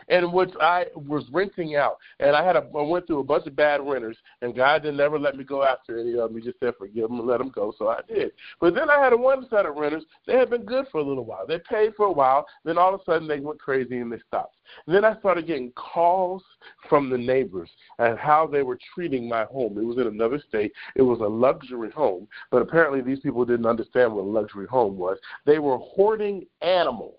[0.09, 3.47] in which I was renting out, and I had a, I went through a bunch
[3.47, 6.39] of bad renters, and God didn't ever let me go after any of them.
[6.39, 8.31] He just said forgive them and let them go, so I did.
[8.59, 10.03] But then I had one set of renters.
[10.25, 11.45] They had been good for a little while.
[11.47, 14.19] They paid for a while, then all of a sudden they went crazy and they
[14.27, 14.55] stopped.
[14.85, 16.43] And then I started getting calls
[16.89, 19.77] from the neighbors and how they were treating my home.
[19.77, 20.73] It was in another state.
[20.95, 24.97] It was a luxury home, but apparently these people didn't understand what a luxury home
[24.97, 25.17] was.
[25.45, 27.15] They were hoarding animals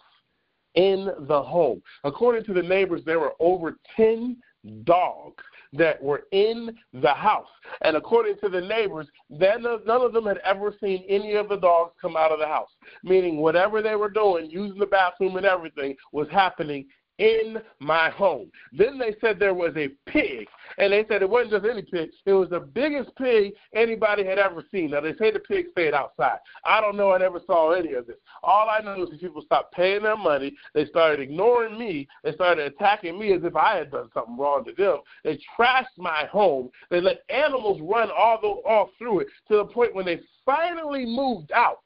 [0.78, 1.82] in the home.
[2.04, 4.36] According to the neighbors, there were over 10
[4.84, 7.48] dogs that were in the house.
[7.82, 11.94] And according to the neighbors, none of them had ever seen any of the dogs
[12.00, 12.70] come out of the house,
[13.02, 16.86] meaning whatever they were doing, using the bathroom and everything, was happening
[17.18, 18.50] in my home.
[18.72, 20.46] Then they said there was a pig,
[20.78, 24.38] and they said it wasn't just any pig, it was the biggest pig anybody had
[24.38, 24.90] ever seen.
[24.90, 26.38] Now, they say the pig stayed outside.
[26.64, 28.16] I don't know, I never saw any of this.
[28.42, 32.32] All I know is that people stopped paying their money, they started ignoring me, they
[32.32, 34.98] started attacking me as if I had done something wrong to them.
[35.24, 39.64] They trashed my home, they let animals run all, the, all through it to the
[39.64, 41.80] point when they finally moved out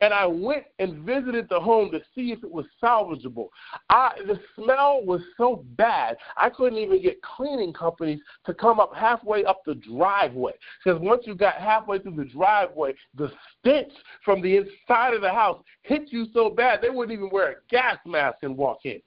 [0.00, 3.48] and I went and visited the home to see if it was salvageable.
[3.88, 8.94] I, the smell was so bad, I couldn't even get cleaning companies to come up
[8.94, 10.52] halfway up the driveway.
[10.84, 13.92] Because once you got halfway through the driveway, the stench
[14.24, 17.54] from the inside of the house hit you so bad they wouldn't even wear a
[17.70, 19.00] gas mask and walk in.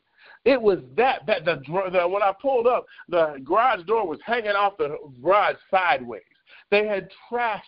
[0.46, 1.46] It was that bad.
[1.46, 6.22] The, the, when I pulled up, the garage door was hanging off the garage sideways.
[6.72, 7.62] They had trashed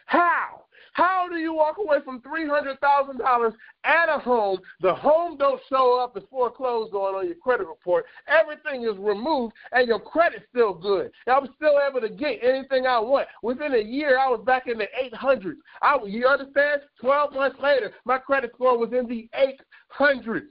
[0.06, 0.62] How?
[0.96, 3.52] How do you walk away from three hundred thousand dollars
[3.84, 4.60] and a home?
[4.80, 8.06] The home don't show up as foreclosed on on your credit report.
[8.26, 11.10] Everything is removed, and your credit's still good.
[11.26, 13.28] I'm still able to get anything I want.
[13.42, 15.60] Within a year, I was back in the eight hundreds.
[15.82, 16.80] I, you understand?
[16.98, 20.50] Twelve months later, my credit score was in the eight hundreds.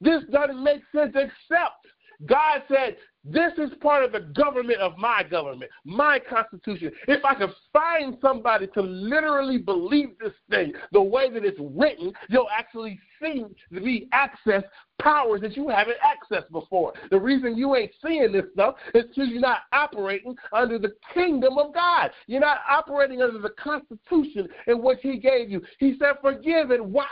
[0.00, 1.86] This doesn't make sense, except
[2.24, 2.96] God said,
[3.28, 6.92] this is part of the government of my government, my constitution.
[7.08, 12.12] If I could find somebody to literally believe this thing the way that it's written,
[12.28, 14.62] you'll actually see the access
[15.02, 16.92] powers that you haven't accessed before.
[17.10, 21.58] The reason you ain't seeing this stuff is because you're not operating under the kingdom
[21.58, 22.12] of God.
[22.28, 25.62] You're not operating under the constitution in which He gave you.
[25.80, 27.08] He said, Forgive and watch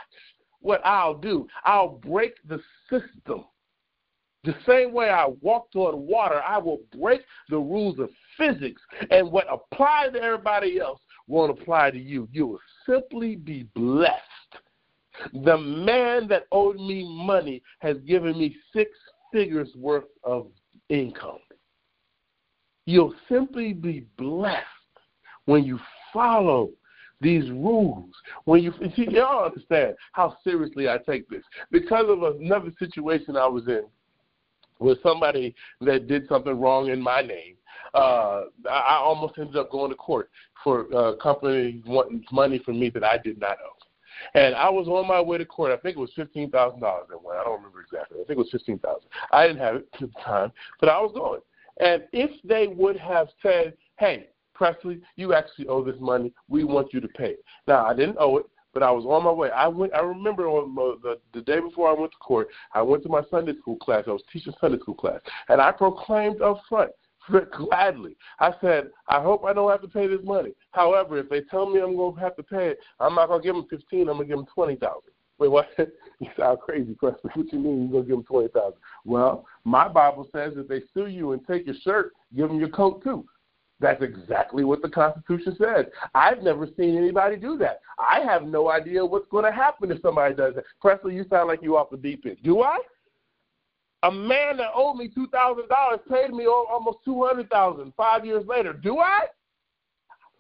[0.61, 1.49] what I'll do.
[1.65, 3.45] I'll break the system
[4.45, 8.81] the same way I walked on water, I will break the rules of physics,
[9.11, 12.29] and what applies to everybody else won't apply to you.
[12.31, 14.21] You will simply be blessed.
[15.33, 18.91] The man that owed me money has given me six
[19.33, 20.49] figures worth of
[20.89, 21.39] income.
[22.87, 24.67] You'll simply be blessed
[25.47, 25.79] when you
[26.13, 26.71] follow
[27.21, 28.11] these rules.
[28.45, 33.47] When you see, y'all understand how seriously I take this because of another situation I
[33.47, 33.85] was in
[34.79, 37.57] with somebody that did something wrong in my name.
[37.93, 40.31] Uh, I almost ended up going to court
[40.63, 43.85] for a company wanting money from me that I did not owe.
[44.35, 45.73] And I was on my way to court.
[45.73, 47.37] I think it was fifteen thousand dollars at one.
[47.37, 48.19] I don't remember exactly.
[48.21, 49.09] I think it was fifteen thousand.
[49.33, 51.41] I didn't have it at the time, but I was going.
[51.79, 56.33] And if they would have said, "Hey, Presley, you actually owe this money.
[56.49, 59.25] We want you to pay it." Now I didn't owe it but I was on
[59.25, 59.51] my way.
[59.51, 59.95] I went.
[59.95, 63.23] I remember on the, the day before I went to court, I went to my
[63.31, 64.05] Sunday school class.
[64.07, 66.91] I was teaching Sunday school class, and I proclaimed up front
[67.57, 68.17] gladly.
[68.41, 70.53] I said, I hope I don't have to pay this money.
[70.73, 73.41] However, if they tell me I'm going to have to pay it, I'm not going
[73.41, 74.09] to give them fifteen.
[74.09, 75.11] I'm going to give them twenty thousand.
[75.39, 75.69] Wait, what?
[75.79, 77.31] you sound crazy, Presley.
[77.35, 78.79] What you mean you're going to give them twenty thousand?
[79.05, 82.71] Well, my Bible says if they sue you and take your shirt, give them your
[82.71, 83.25] coat too.
[83.81, 85.87] That's exactly what the Constitution says.
[86.15, 87.81] I've never seen anybody do that.
[87.99, 90.65] I have no idea what's going to happen if somebody does that.
[90.81, 92.37] Presley, you sound like you off the deep end.
[92.45, 92.79] Do I?
[94.05, 98.25] A man that owed me two thousand dollars paid me almost two hundred thousand five
[98.25, 98.73] years later.
[98.73, 99.27] Do I?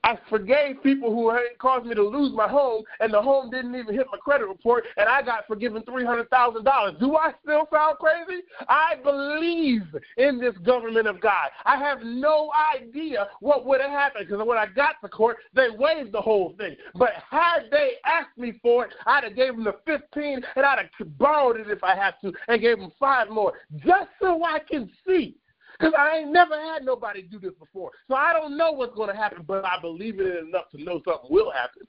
[0.04, 3.74] I forgave people who had caused me to lose my home, and the home didn't
[3.74, 6.94] even hit my credit report, and I got forgiven three hundred thousand dollars.
[7.00, 8.42] Do I still sound crazy?
[8.68, 9.82] I believe
[10.18, 11.48] in this government of God.
[11.64, 15.68] I have no idea what would have happened because when I got to court, they
[15.70, 16.76] waived the whole thing.
[16.94, 20.90] But had they asked me for it, I'd have gave them the fifteen, and I'd
[20.98, 24.58] have borrowed it if I had to, and gave them five more, just so I
[24.58, 25.38] can see
[25.78, 27.90] because I ain't never had nobody do this before.
[28.08, 30.82] So I don't know what's going to happen, but I believe in it enough to
[30.82, 31.86] know something will happen.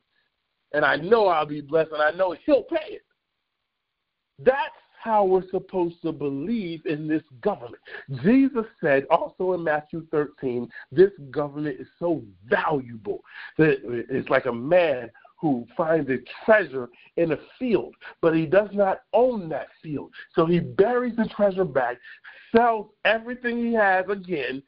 [0.73, 3.05] And I know I'll be blessed, and I know He'll pay it.
[4.39, 4.73] That's
[5.05, 7.81] how we're supposed to believe in this government.
[8.23, 13.21] Jesus said also in Matthew 13, this government is so valuable
[13.59, 13.77] that
[14.09, 19.01] it's like a man who finds a treasure in a field, but he does not
[19.13, 20.11] own that field.
[20.33, 21.97] So he buries the treasure back,
[22.55, 24.63] sells everything he has again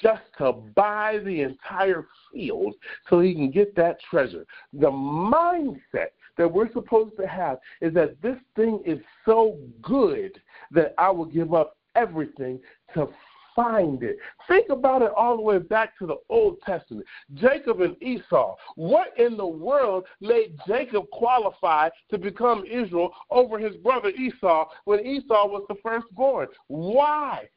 [0.00, 2.74] just to buy the entire field
[3.08, 4.44] so he can get that treasure.
[4.72, 10.40] The mindset that we're supposed to have is that this thing is so good
[10.72, 12.60] that I will give up everything
[12.94, 13.08] to
[13.56, 14.18] find it.
[14.46, 17.06] Think about it all the way back to the Old Testament.
[17.34, 18.54] Jacob and Esau.
[18.76, 25.04] What in the world made Jacob qualify to become Israel over his brother Esau when
[25.04, 26.48] Esau was the firstborn?
[26.68, 27.48] Why?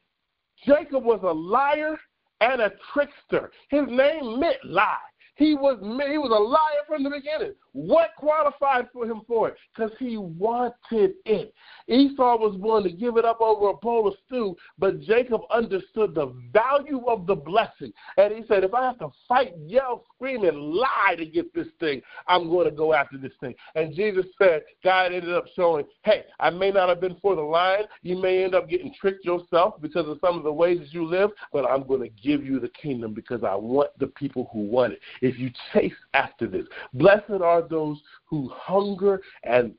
[0.66, 1.98] Jacob was a liar
[2.42, 3.52] and a trickster.
[3.70, 4.96] His name meant lie.
[5.36, 7.54] He was he was a liar from the beginning.
[7.74, 9.56] What qualified for him for it?
[9.74, 11.54] Because he wanted it.
[11.88, 16.16] Esau was willing to give it up over a bowl of stew, but Jacob understood
[16.16, 17.92] the value of the blessing.
[18.18, 21.68] And he said, if I have to fight, yell, scream, and lie to get this
[21.80, 23.56] thing, I'm going to go after this thing.
[23.76, 27.42] And Jesus said, God ended up showing, hey, I may not have been for the
[27.42, 27.86] lion.
[28.02, 31.06] You may end up getting tricked yourself because of some of the ways that you
[31.06, 34.60] live, but I'm going to give you the kingdom because I want the people who
[34.60, 35.00] want it.
[35.22, 39.74] If you chase after this, blessed are those who hunger and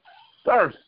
[0.45, 0.79] thirst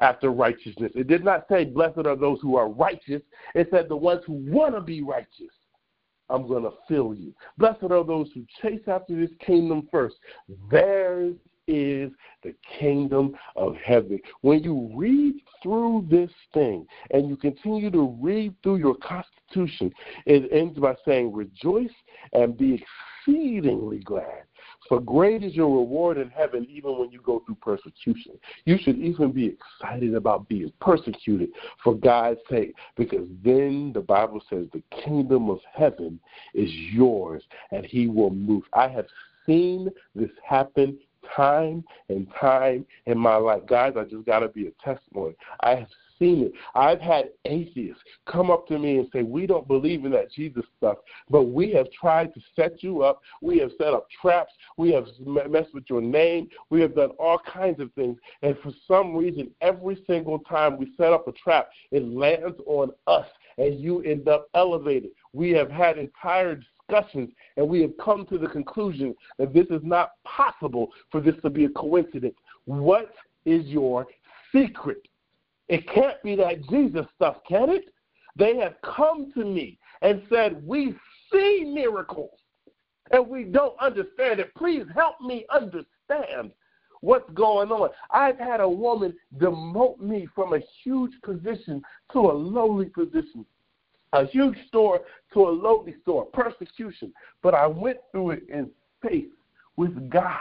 [0.00, 0.92] after righteousness.
[0.94, 3.22] It did not say, Blessed are those who are righteous.
[3.54, 5.52] It said, The ones who want to be righteous.
[6.30, 7.34] I'm going to fill you.
[7.58, 10.16] Blessed are those who chase after this kingdom first.
[10.70, 11.36] Theirs
[11.68, 12.10] is
[12.42, 14.18] the kingdom of heaven.
[14.40, 19.92] When you read through this thing and you continue to read through your Constitution,
[20.26, 21.90] it ends by saying, Rejoice
[22.32, 22.82] and be
[23.26, 24.44] exceedingly glad.
[24.88, 28.32] For great is your reward in heaven, even when you go through persecution.
[28.64, 31.50] You should even be excited about being persecuted
[31.82, 36.18] for God's sake, because then the Bible says the kingdom of heaven
[36.54, 38.64] is yours and He will move.
[38.72, 39.06] I have
[39.46, 40.98] seen this happen
[41.36, 43.62] time and time in my life.
[43.66, 45.34] Guys, I just got to be a testimony.
[45.60, 45.88] I have
[46.22, 46.52] seen it.
[46.76, 50.64] I've had atheists come up to me and say, We don't believe in that Jesus
[50.78, 50.98] stuff,
[51.28, 53.20] but we have tried to set you up.
[53.40, 54.52] We have set up traps.
[54.76, 56.48] We have messed with your name.
[56.70, 58.18] We have done all kinds of things.
[58.42, 62.92] And for some reason, every single time we set up a trap, it lands on
[63.08, 63.26] us
[63.58, 65.10] and you end up elevated.
[65.32, 69.82] We have had entire discussions and we have come to the conclusion that this is
[69.82, 72.36] not possible for this to be a coincidence.
[72.64, 73.12] What
[73.44, 74.06] is your
[74.52, 75.02] secret?
[75.68, 77.84] It can't be that Jesus stuff, can it?
[78.36, 80.94] They have come to me and said, We
[81.32, 82.38] see miracles
[83.12, 84.54] and we don't understand it.
[84.54, 86.52] Please help me understand
[87.00, 87.90] what's going on.
[88.10, 91.82] I've had a woman demote me from a huge position
[92.12, 93.44] to a lowly position,
[94.12, 95.02] a huge store
[95.34, 97.12] to a lowly store, persecution.
[97.42, 98.70] But I went through it in
[99.06, 99.30] faith
[99.76, 100.38] with God,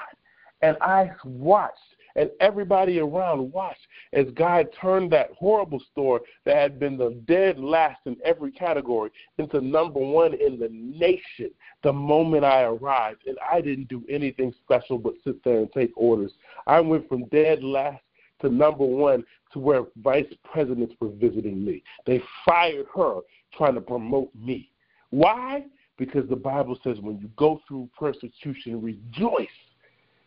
[0.62, 1.78] and I watched
[2.16, 7.60] and everybody around watched as God turned that horrible store that had been the dead
[7.60, 11.52] last in every category into number one in the nation
[11.84, 13.28] the moment I arrived.
[13.28, 16.32] And I didn't do anything special but sit there and take orders.
[16.68, 18.02] I went from dead last
[18.42, 21.84] to number one to where vice presidents were visiting me.
[22.06, 23.20] They fired her
[23.54, 24.72] trying to promote me.
[25.10, 25.66] Why?
[25.98, 29.48] Because the Bible says when you go through persecution, rejoice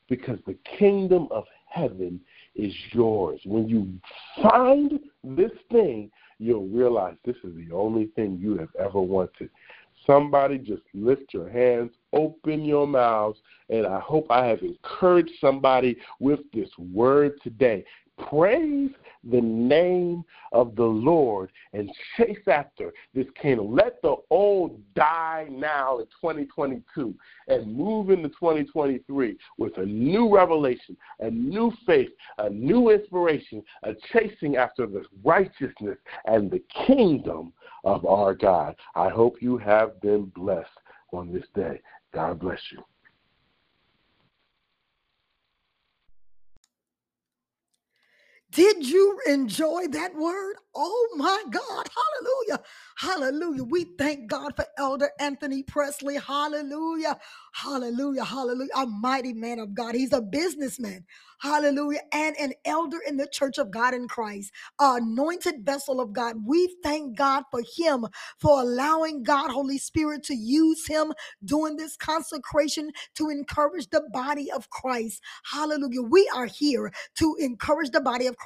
[0.09, 1.45] because the kingdom of
[1.75, 2.21] heaven
[2.55, 3.41] is yours.
[3.45, 3.93] When you
[4.43, 9.51] find this thing, you'll realize this is the only thing you have ever wanted.
[10.07, 13.39] Somebody just lift your hands, open your mouths,
[13.71, 17.85] and I hope I have encouraged somebody with this word today.
[18.29, 18.91] Praise
[19.25, 23.75] the name of the Lord and chase after this kingdom.
[23.75, 27.15] Let the old die now in 2022
[27.49, 33.95] and move into 2023 with a new revelation, a new faith, a new inspiration, a
[34.13, 37.53] chasing after the righteousness and the kingdom
[37.83, 38.77] of our God.
[38.95, 40.69] I hope you have been blessed
[41.13, 41.81] on this day.
[42.13, 42.83] God bless you.
[48.55, 50.57] Did you enjoy that word?
[50.77, 51.87] Oh my God.
[52.49, 52.65] Hallelujah.
[52.97, 53.65] Hallelujah.
[53.65, 56.17] We thank God for Elder Anthony Presley.
[56.19, 57.19] Hallelujah.
[57.55, 58.25] Hallelujah.
[58.25, 58.71] Hallelujah.
[58.77, 59.97] A mighty man of God.
[59.97, 61.05] He's a businessman.
[61.41, 62.01] Hallelujah.
[62.13, 66.37] And an elder in the church of God in Christ, anointed vessel of God.
[66.47, 68.07] We thank God for him,
[68.41, 74.53] for allowing God, Holy Spirit, to use him during this consecration to encourage the body
[74.53, 75.23] of Christ.
[75.45, 76.03] Hallelujah.
[76.03, 78.44] We are here to encourage the body of Christ,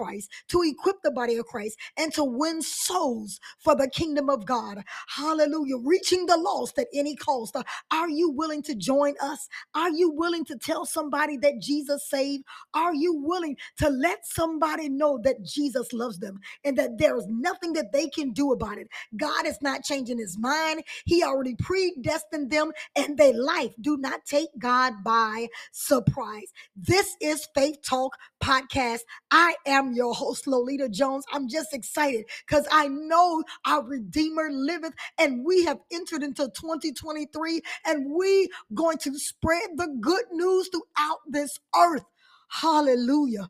[0.48, 4.82] to equip the body of Christ, and to win souls for the kingdom of God.
[5.08, 5.76] Hallelujah.
[5.84, 7.56] Reaching the lost at any cost.
[7.90, 9.48] Are you willing to join us?
[9.74, 12.44] Are you willing to tell somebody that Jesus saved?
[12.74, 17.26] Are you willing to let somebody know that Jesus loves them and that there is
[17.28, 18.88] nothing that they can do about it?
[19.16, 20.82] God is not changing his mind.
[21.04, 23.74] He already predestined them and their life.
[23.80, 26.52] Do not take God by surprise.
[26.76, 29.00] This is Faith Talk Podcast.
[29.30, 29.54] I
[29.88, 31.24] am your host, Lolita Jones.
[31.32, 37.60] I'm just excited because I know our Redeemer liveth and we have entered into 2023
[37.86, 42.04] and we going to spread the good news throughout this earth.
[42.48, 43.48] Hallelujah.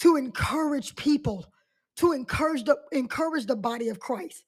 [0.00, 1.46] To encourage people,
[1.96, 4.44] to encourage the encourage the body of Christ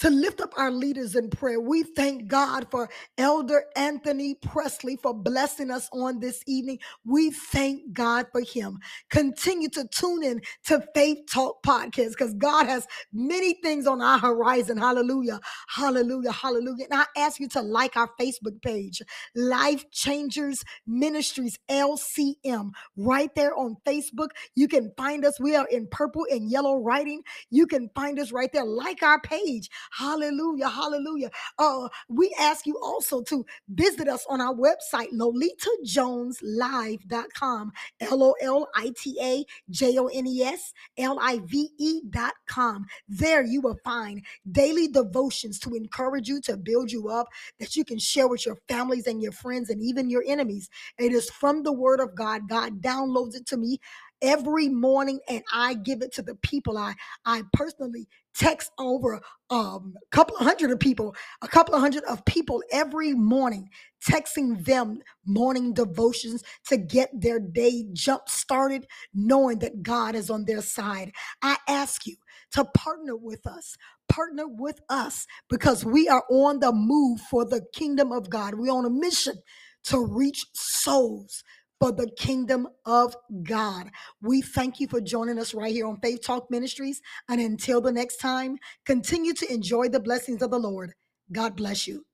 [0.00, 1.60] to lift up our leaders in prayer.
[1.60, 2.88] We thank God for
[3.18, 6.78] Elder Anthony Presley for blessing us on this evening.
[7.04, 8.78] We thank God for him.
[9.10, 14.18] Continue to tune in to Faith Talk Podcast because God has many things on our
[14.18, 14.78] horizon.
[14.78, 15.40] Hallelujah.
[15.68, 16.32] Hallelujah.
[16.32, 16.86] Hallelujah.
[16.90, 19.02] And I ask you to like our Facebook page,
[19.34, 24.28] Life Changers Ministries LCM, right there on Facebook.
[24.54, 25.38] You can find us.
[25.40, 27.22] We are in purple and yellow writing.
[27.50, 28.64] You can find us right there.
[28.64, 29.68] Like our page.
[29.90, 30.68] Hallelujah.
[30.68, 31.30] Hallelujah.
[31.58, 37.72] Uh, we ask you also to visit us on our website, lolitajoneslive.com.
[38.00, 42.86] L O L I T A J O N E S L I V E.com.
[43.08, 44.22] There you will find
[44.52, 47.28] daily devotions to encourage you, to build you up,
[47.58, 50.68] that you can share with your families and your friends and even your enemies.
[50.98, 52.48] It is from the Word of God.
[52.48, 53.78] God downloads it to me
[54.22, 56.78] every morning and I give it to the people.
[56.78, 59.20] I I personally text over
[59.50, 63.68] um, a couple of hundred of people, a couple of hundred of people every morning,
[64.08, 70.44] texting them morning devotions to get their day jump started, knowing that God is on
[70.44, 71.12] their side.
[71.42, 72.16] I ask you
[72.52, 73.76] to partner with us.
[74.08, 78.54] Partner with us because we are on the move for the kingdom of God.
[78.54, 79.36] We're on a mission
[79.84, 81.44] to reach souls
[81.80, 83.90] for the kingdom of God.
[84.22, 87.00] We thank you for joining us right here on Faith Talk Ministries.
[87.28, 90.92] And until the next time, continue to enjoy the blessings of the Lord.
[91.32, 92.04] God bless you.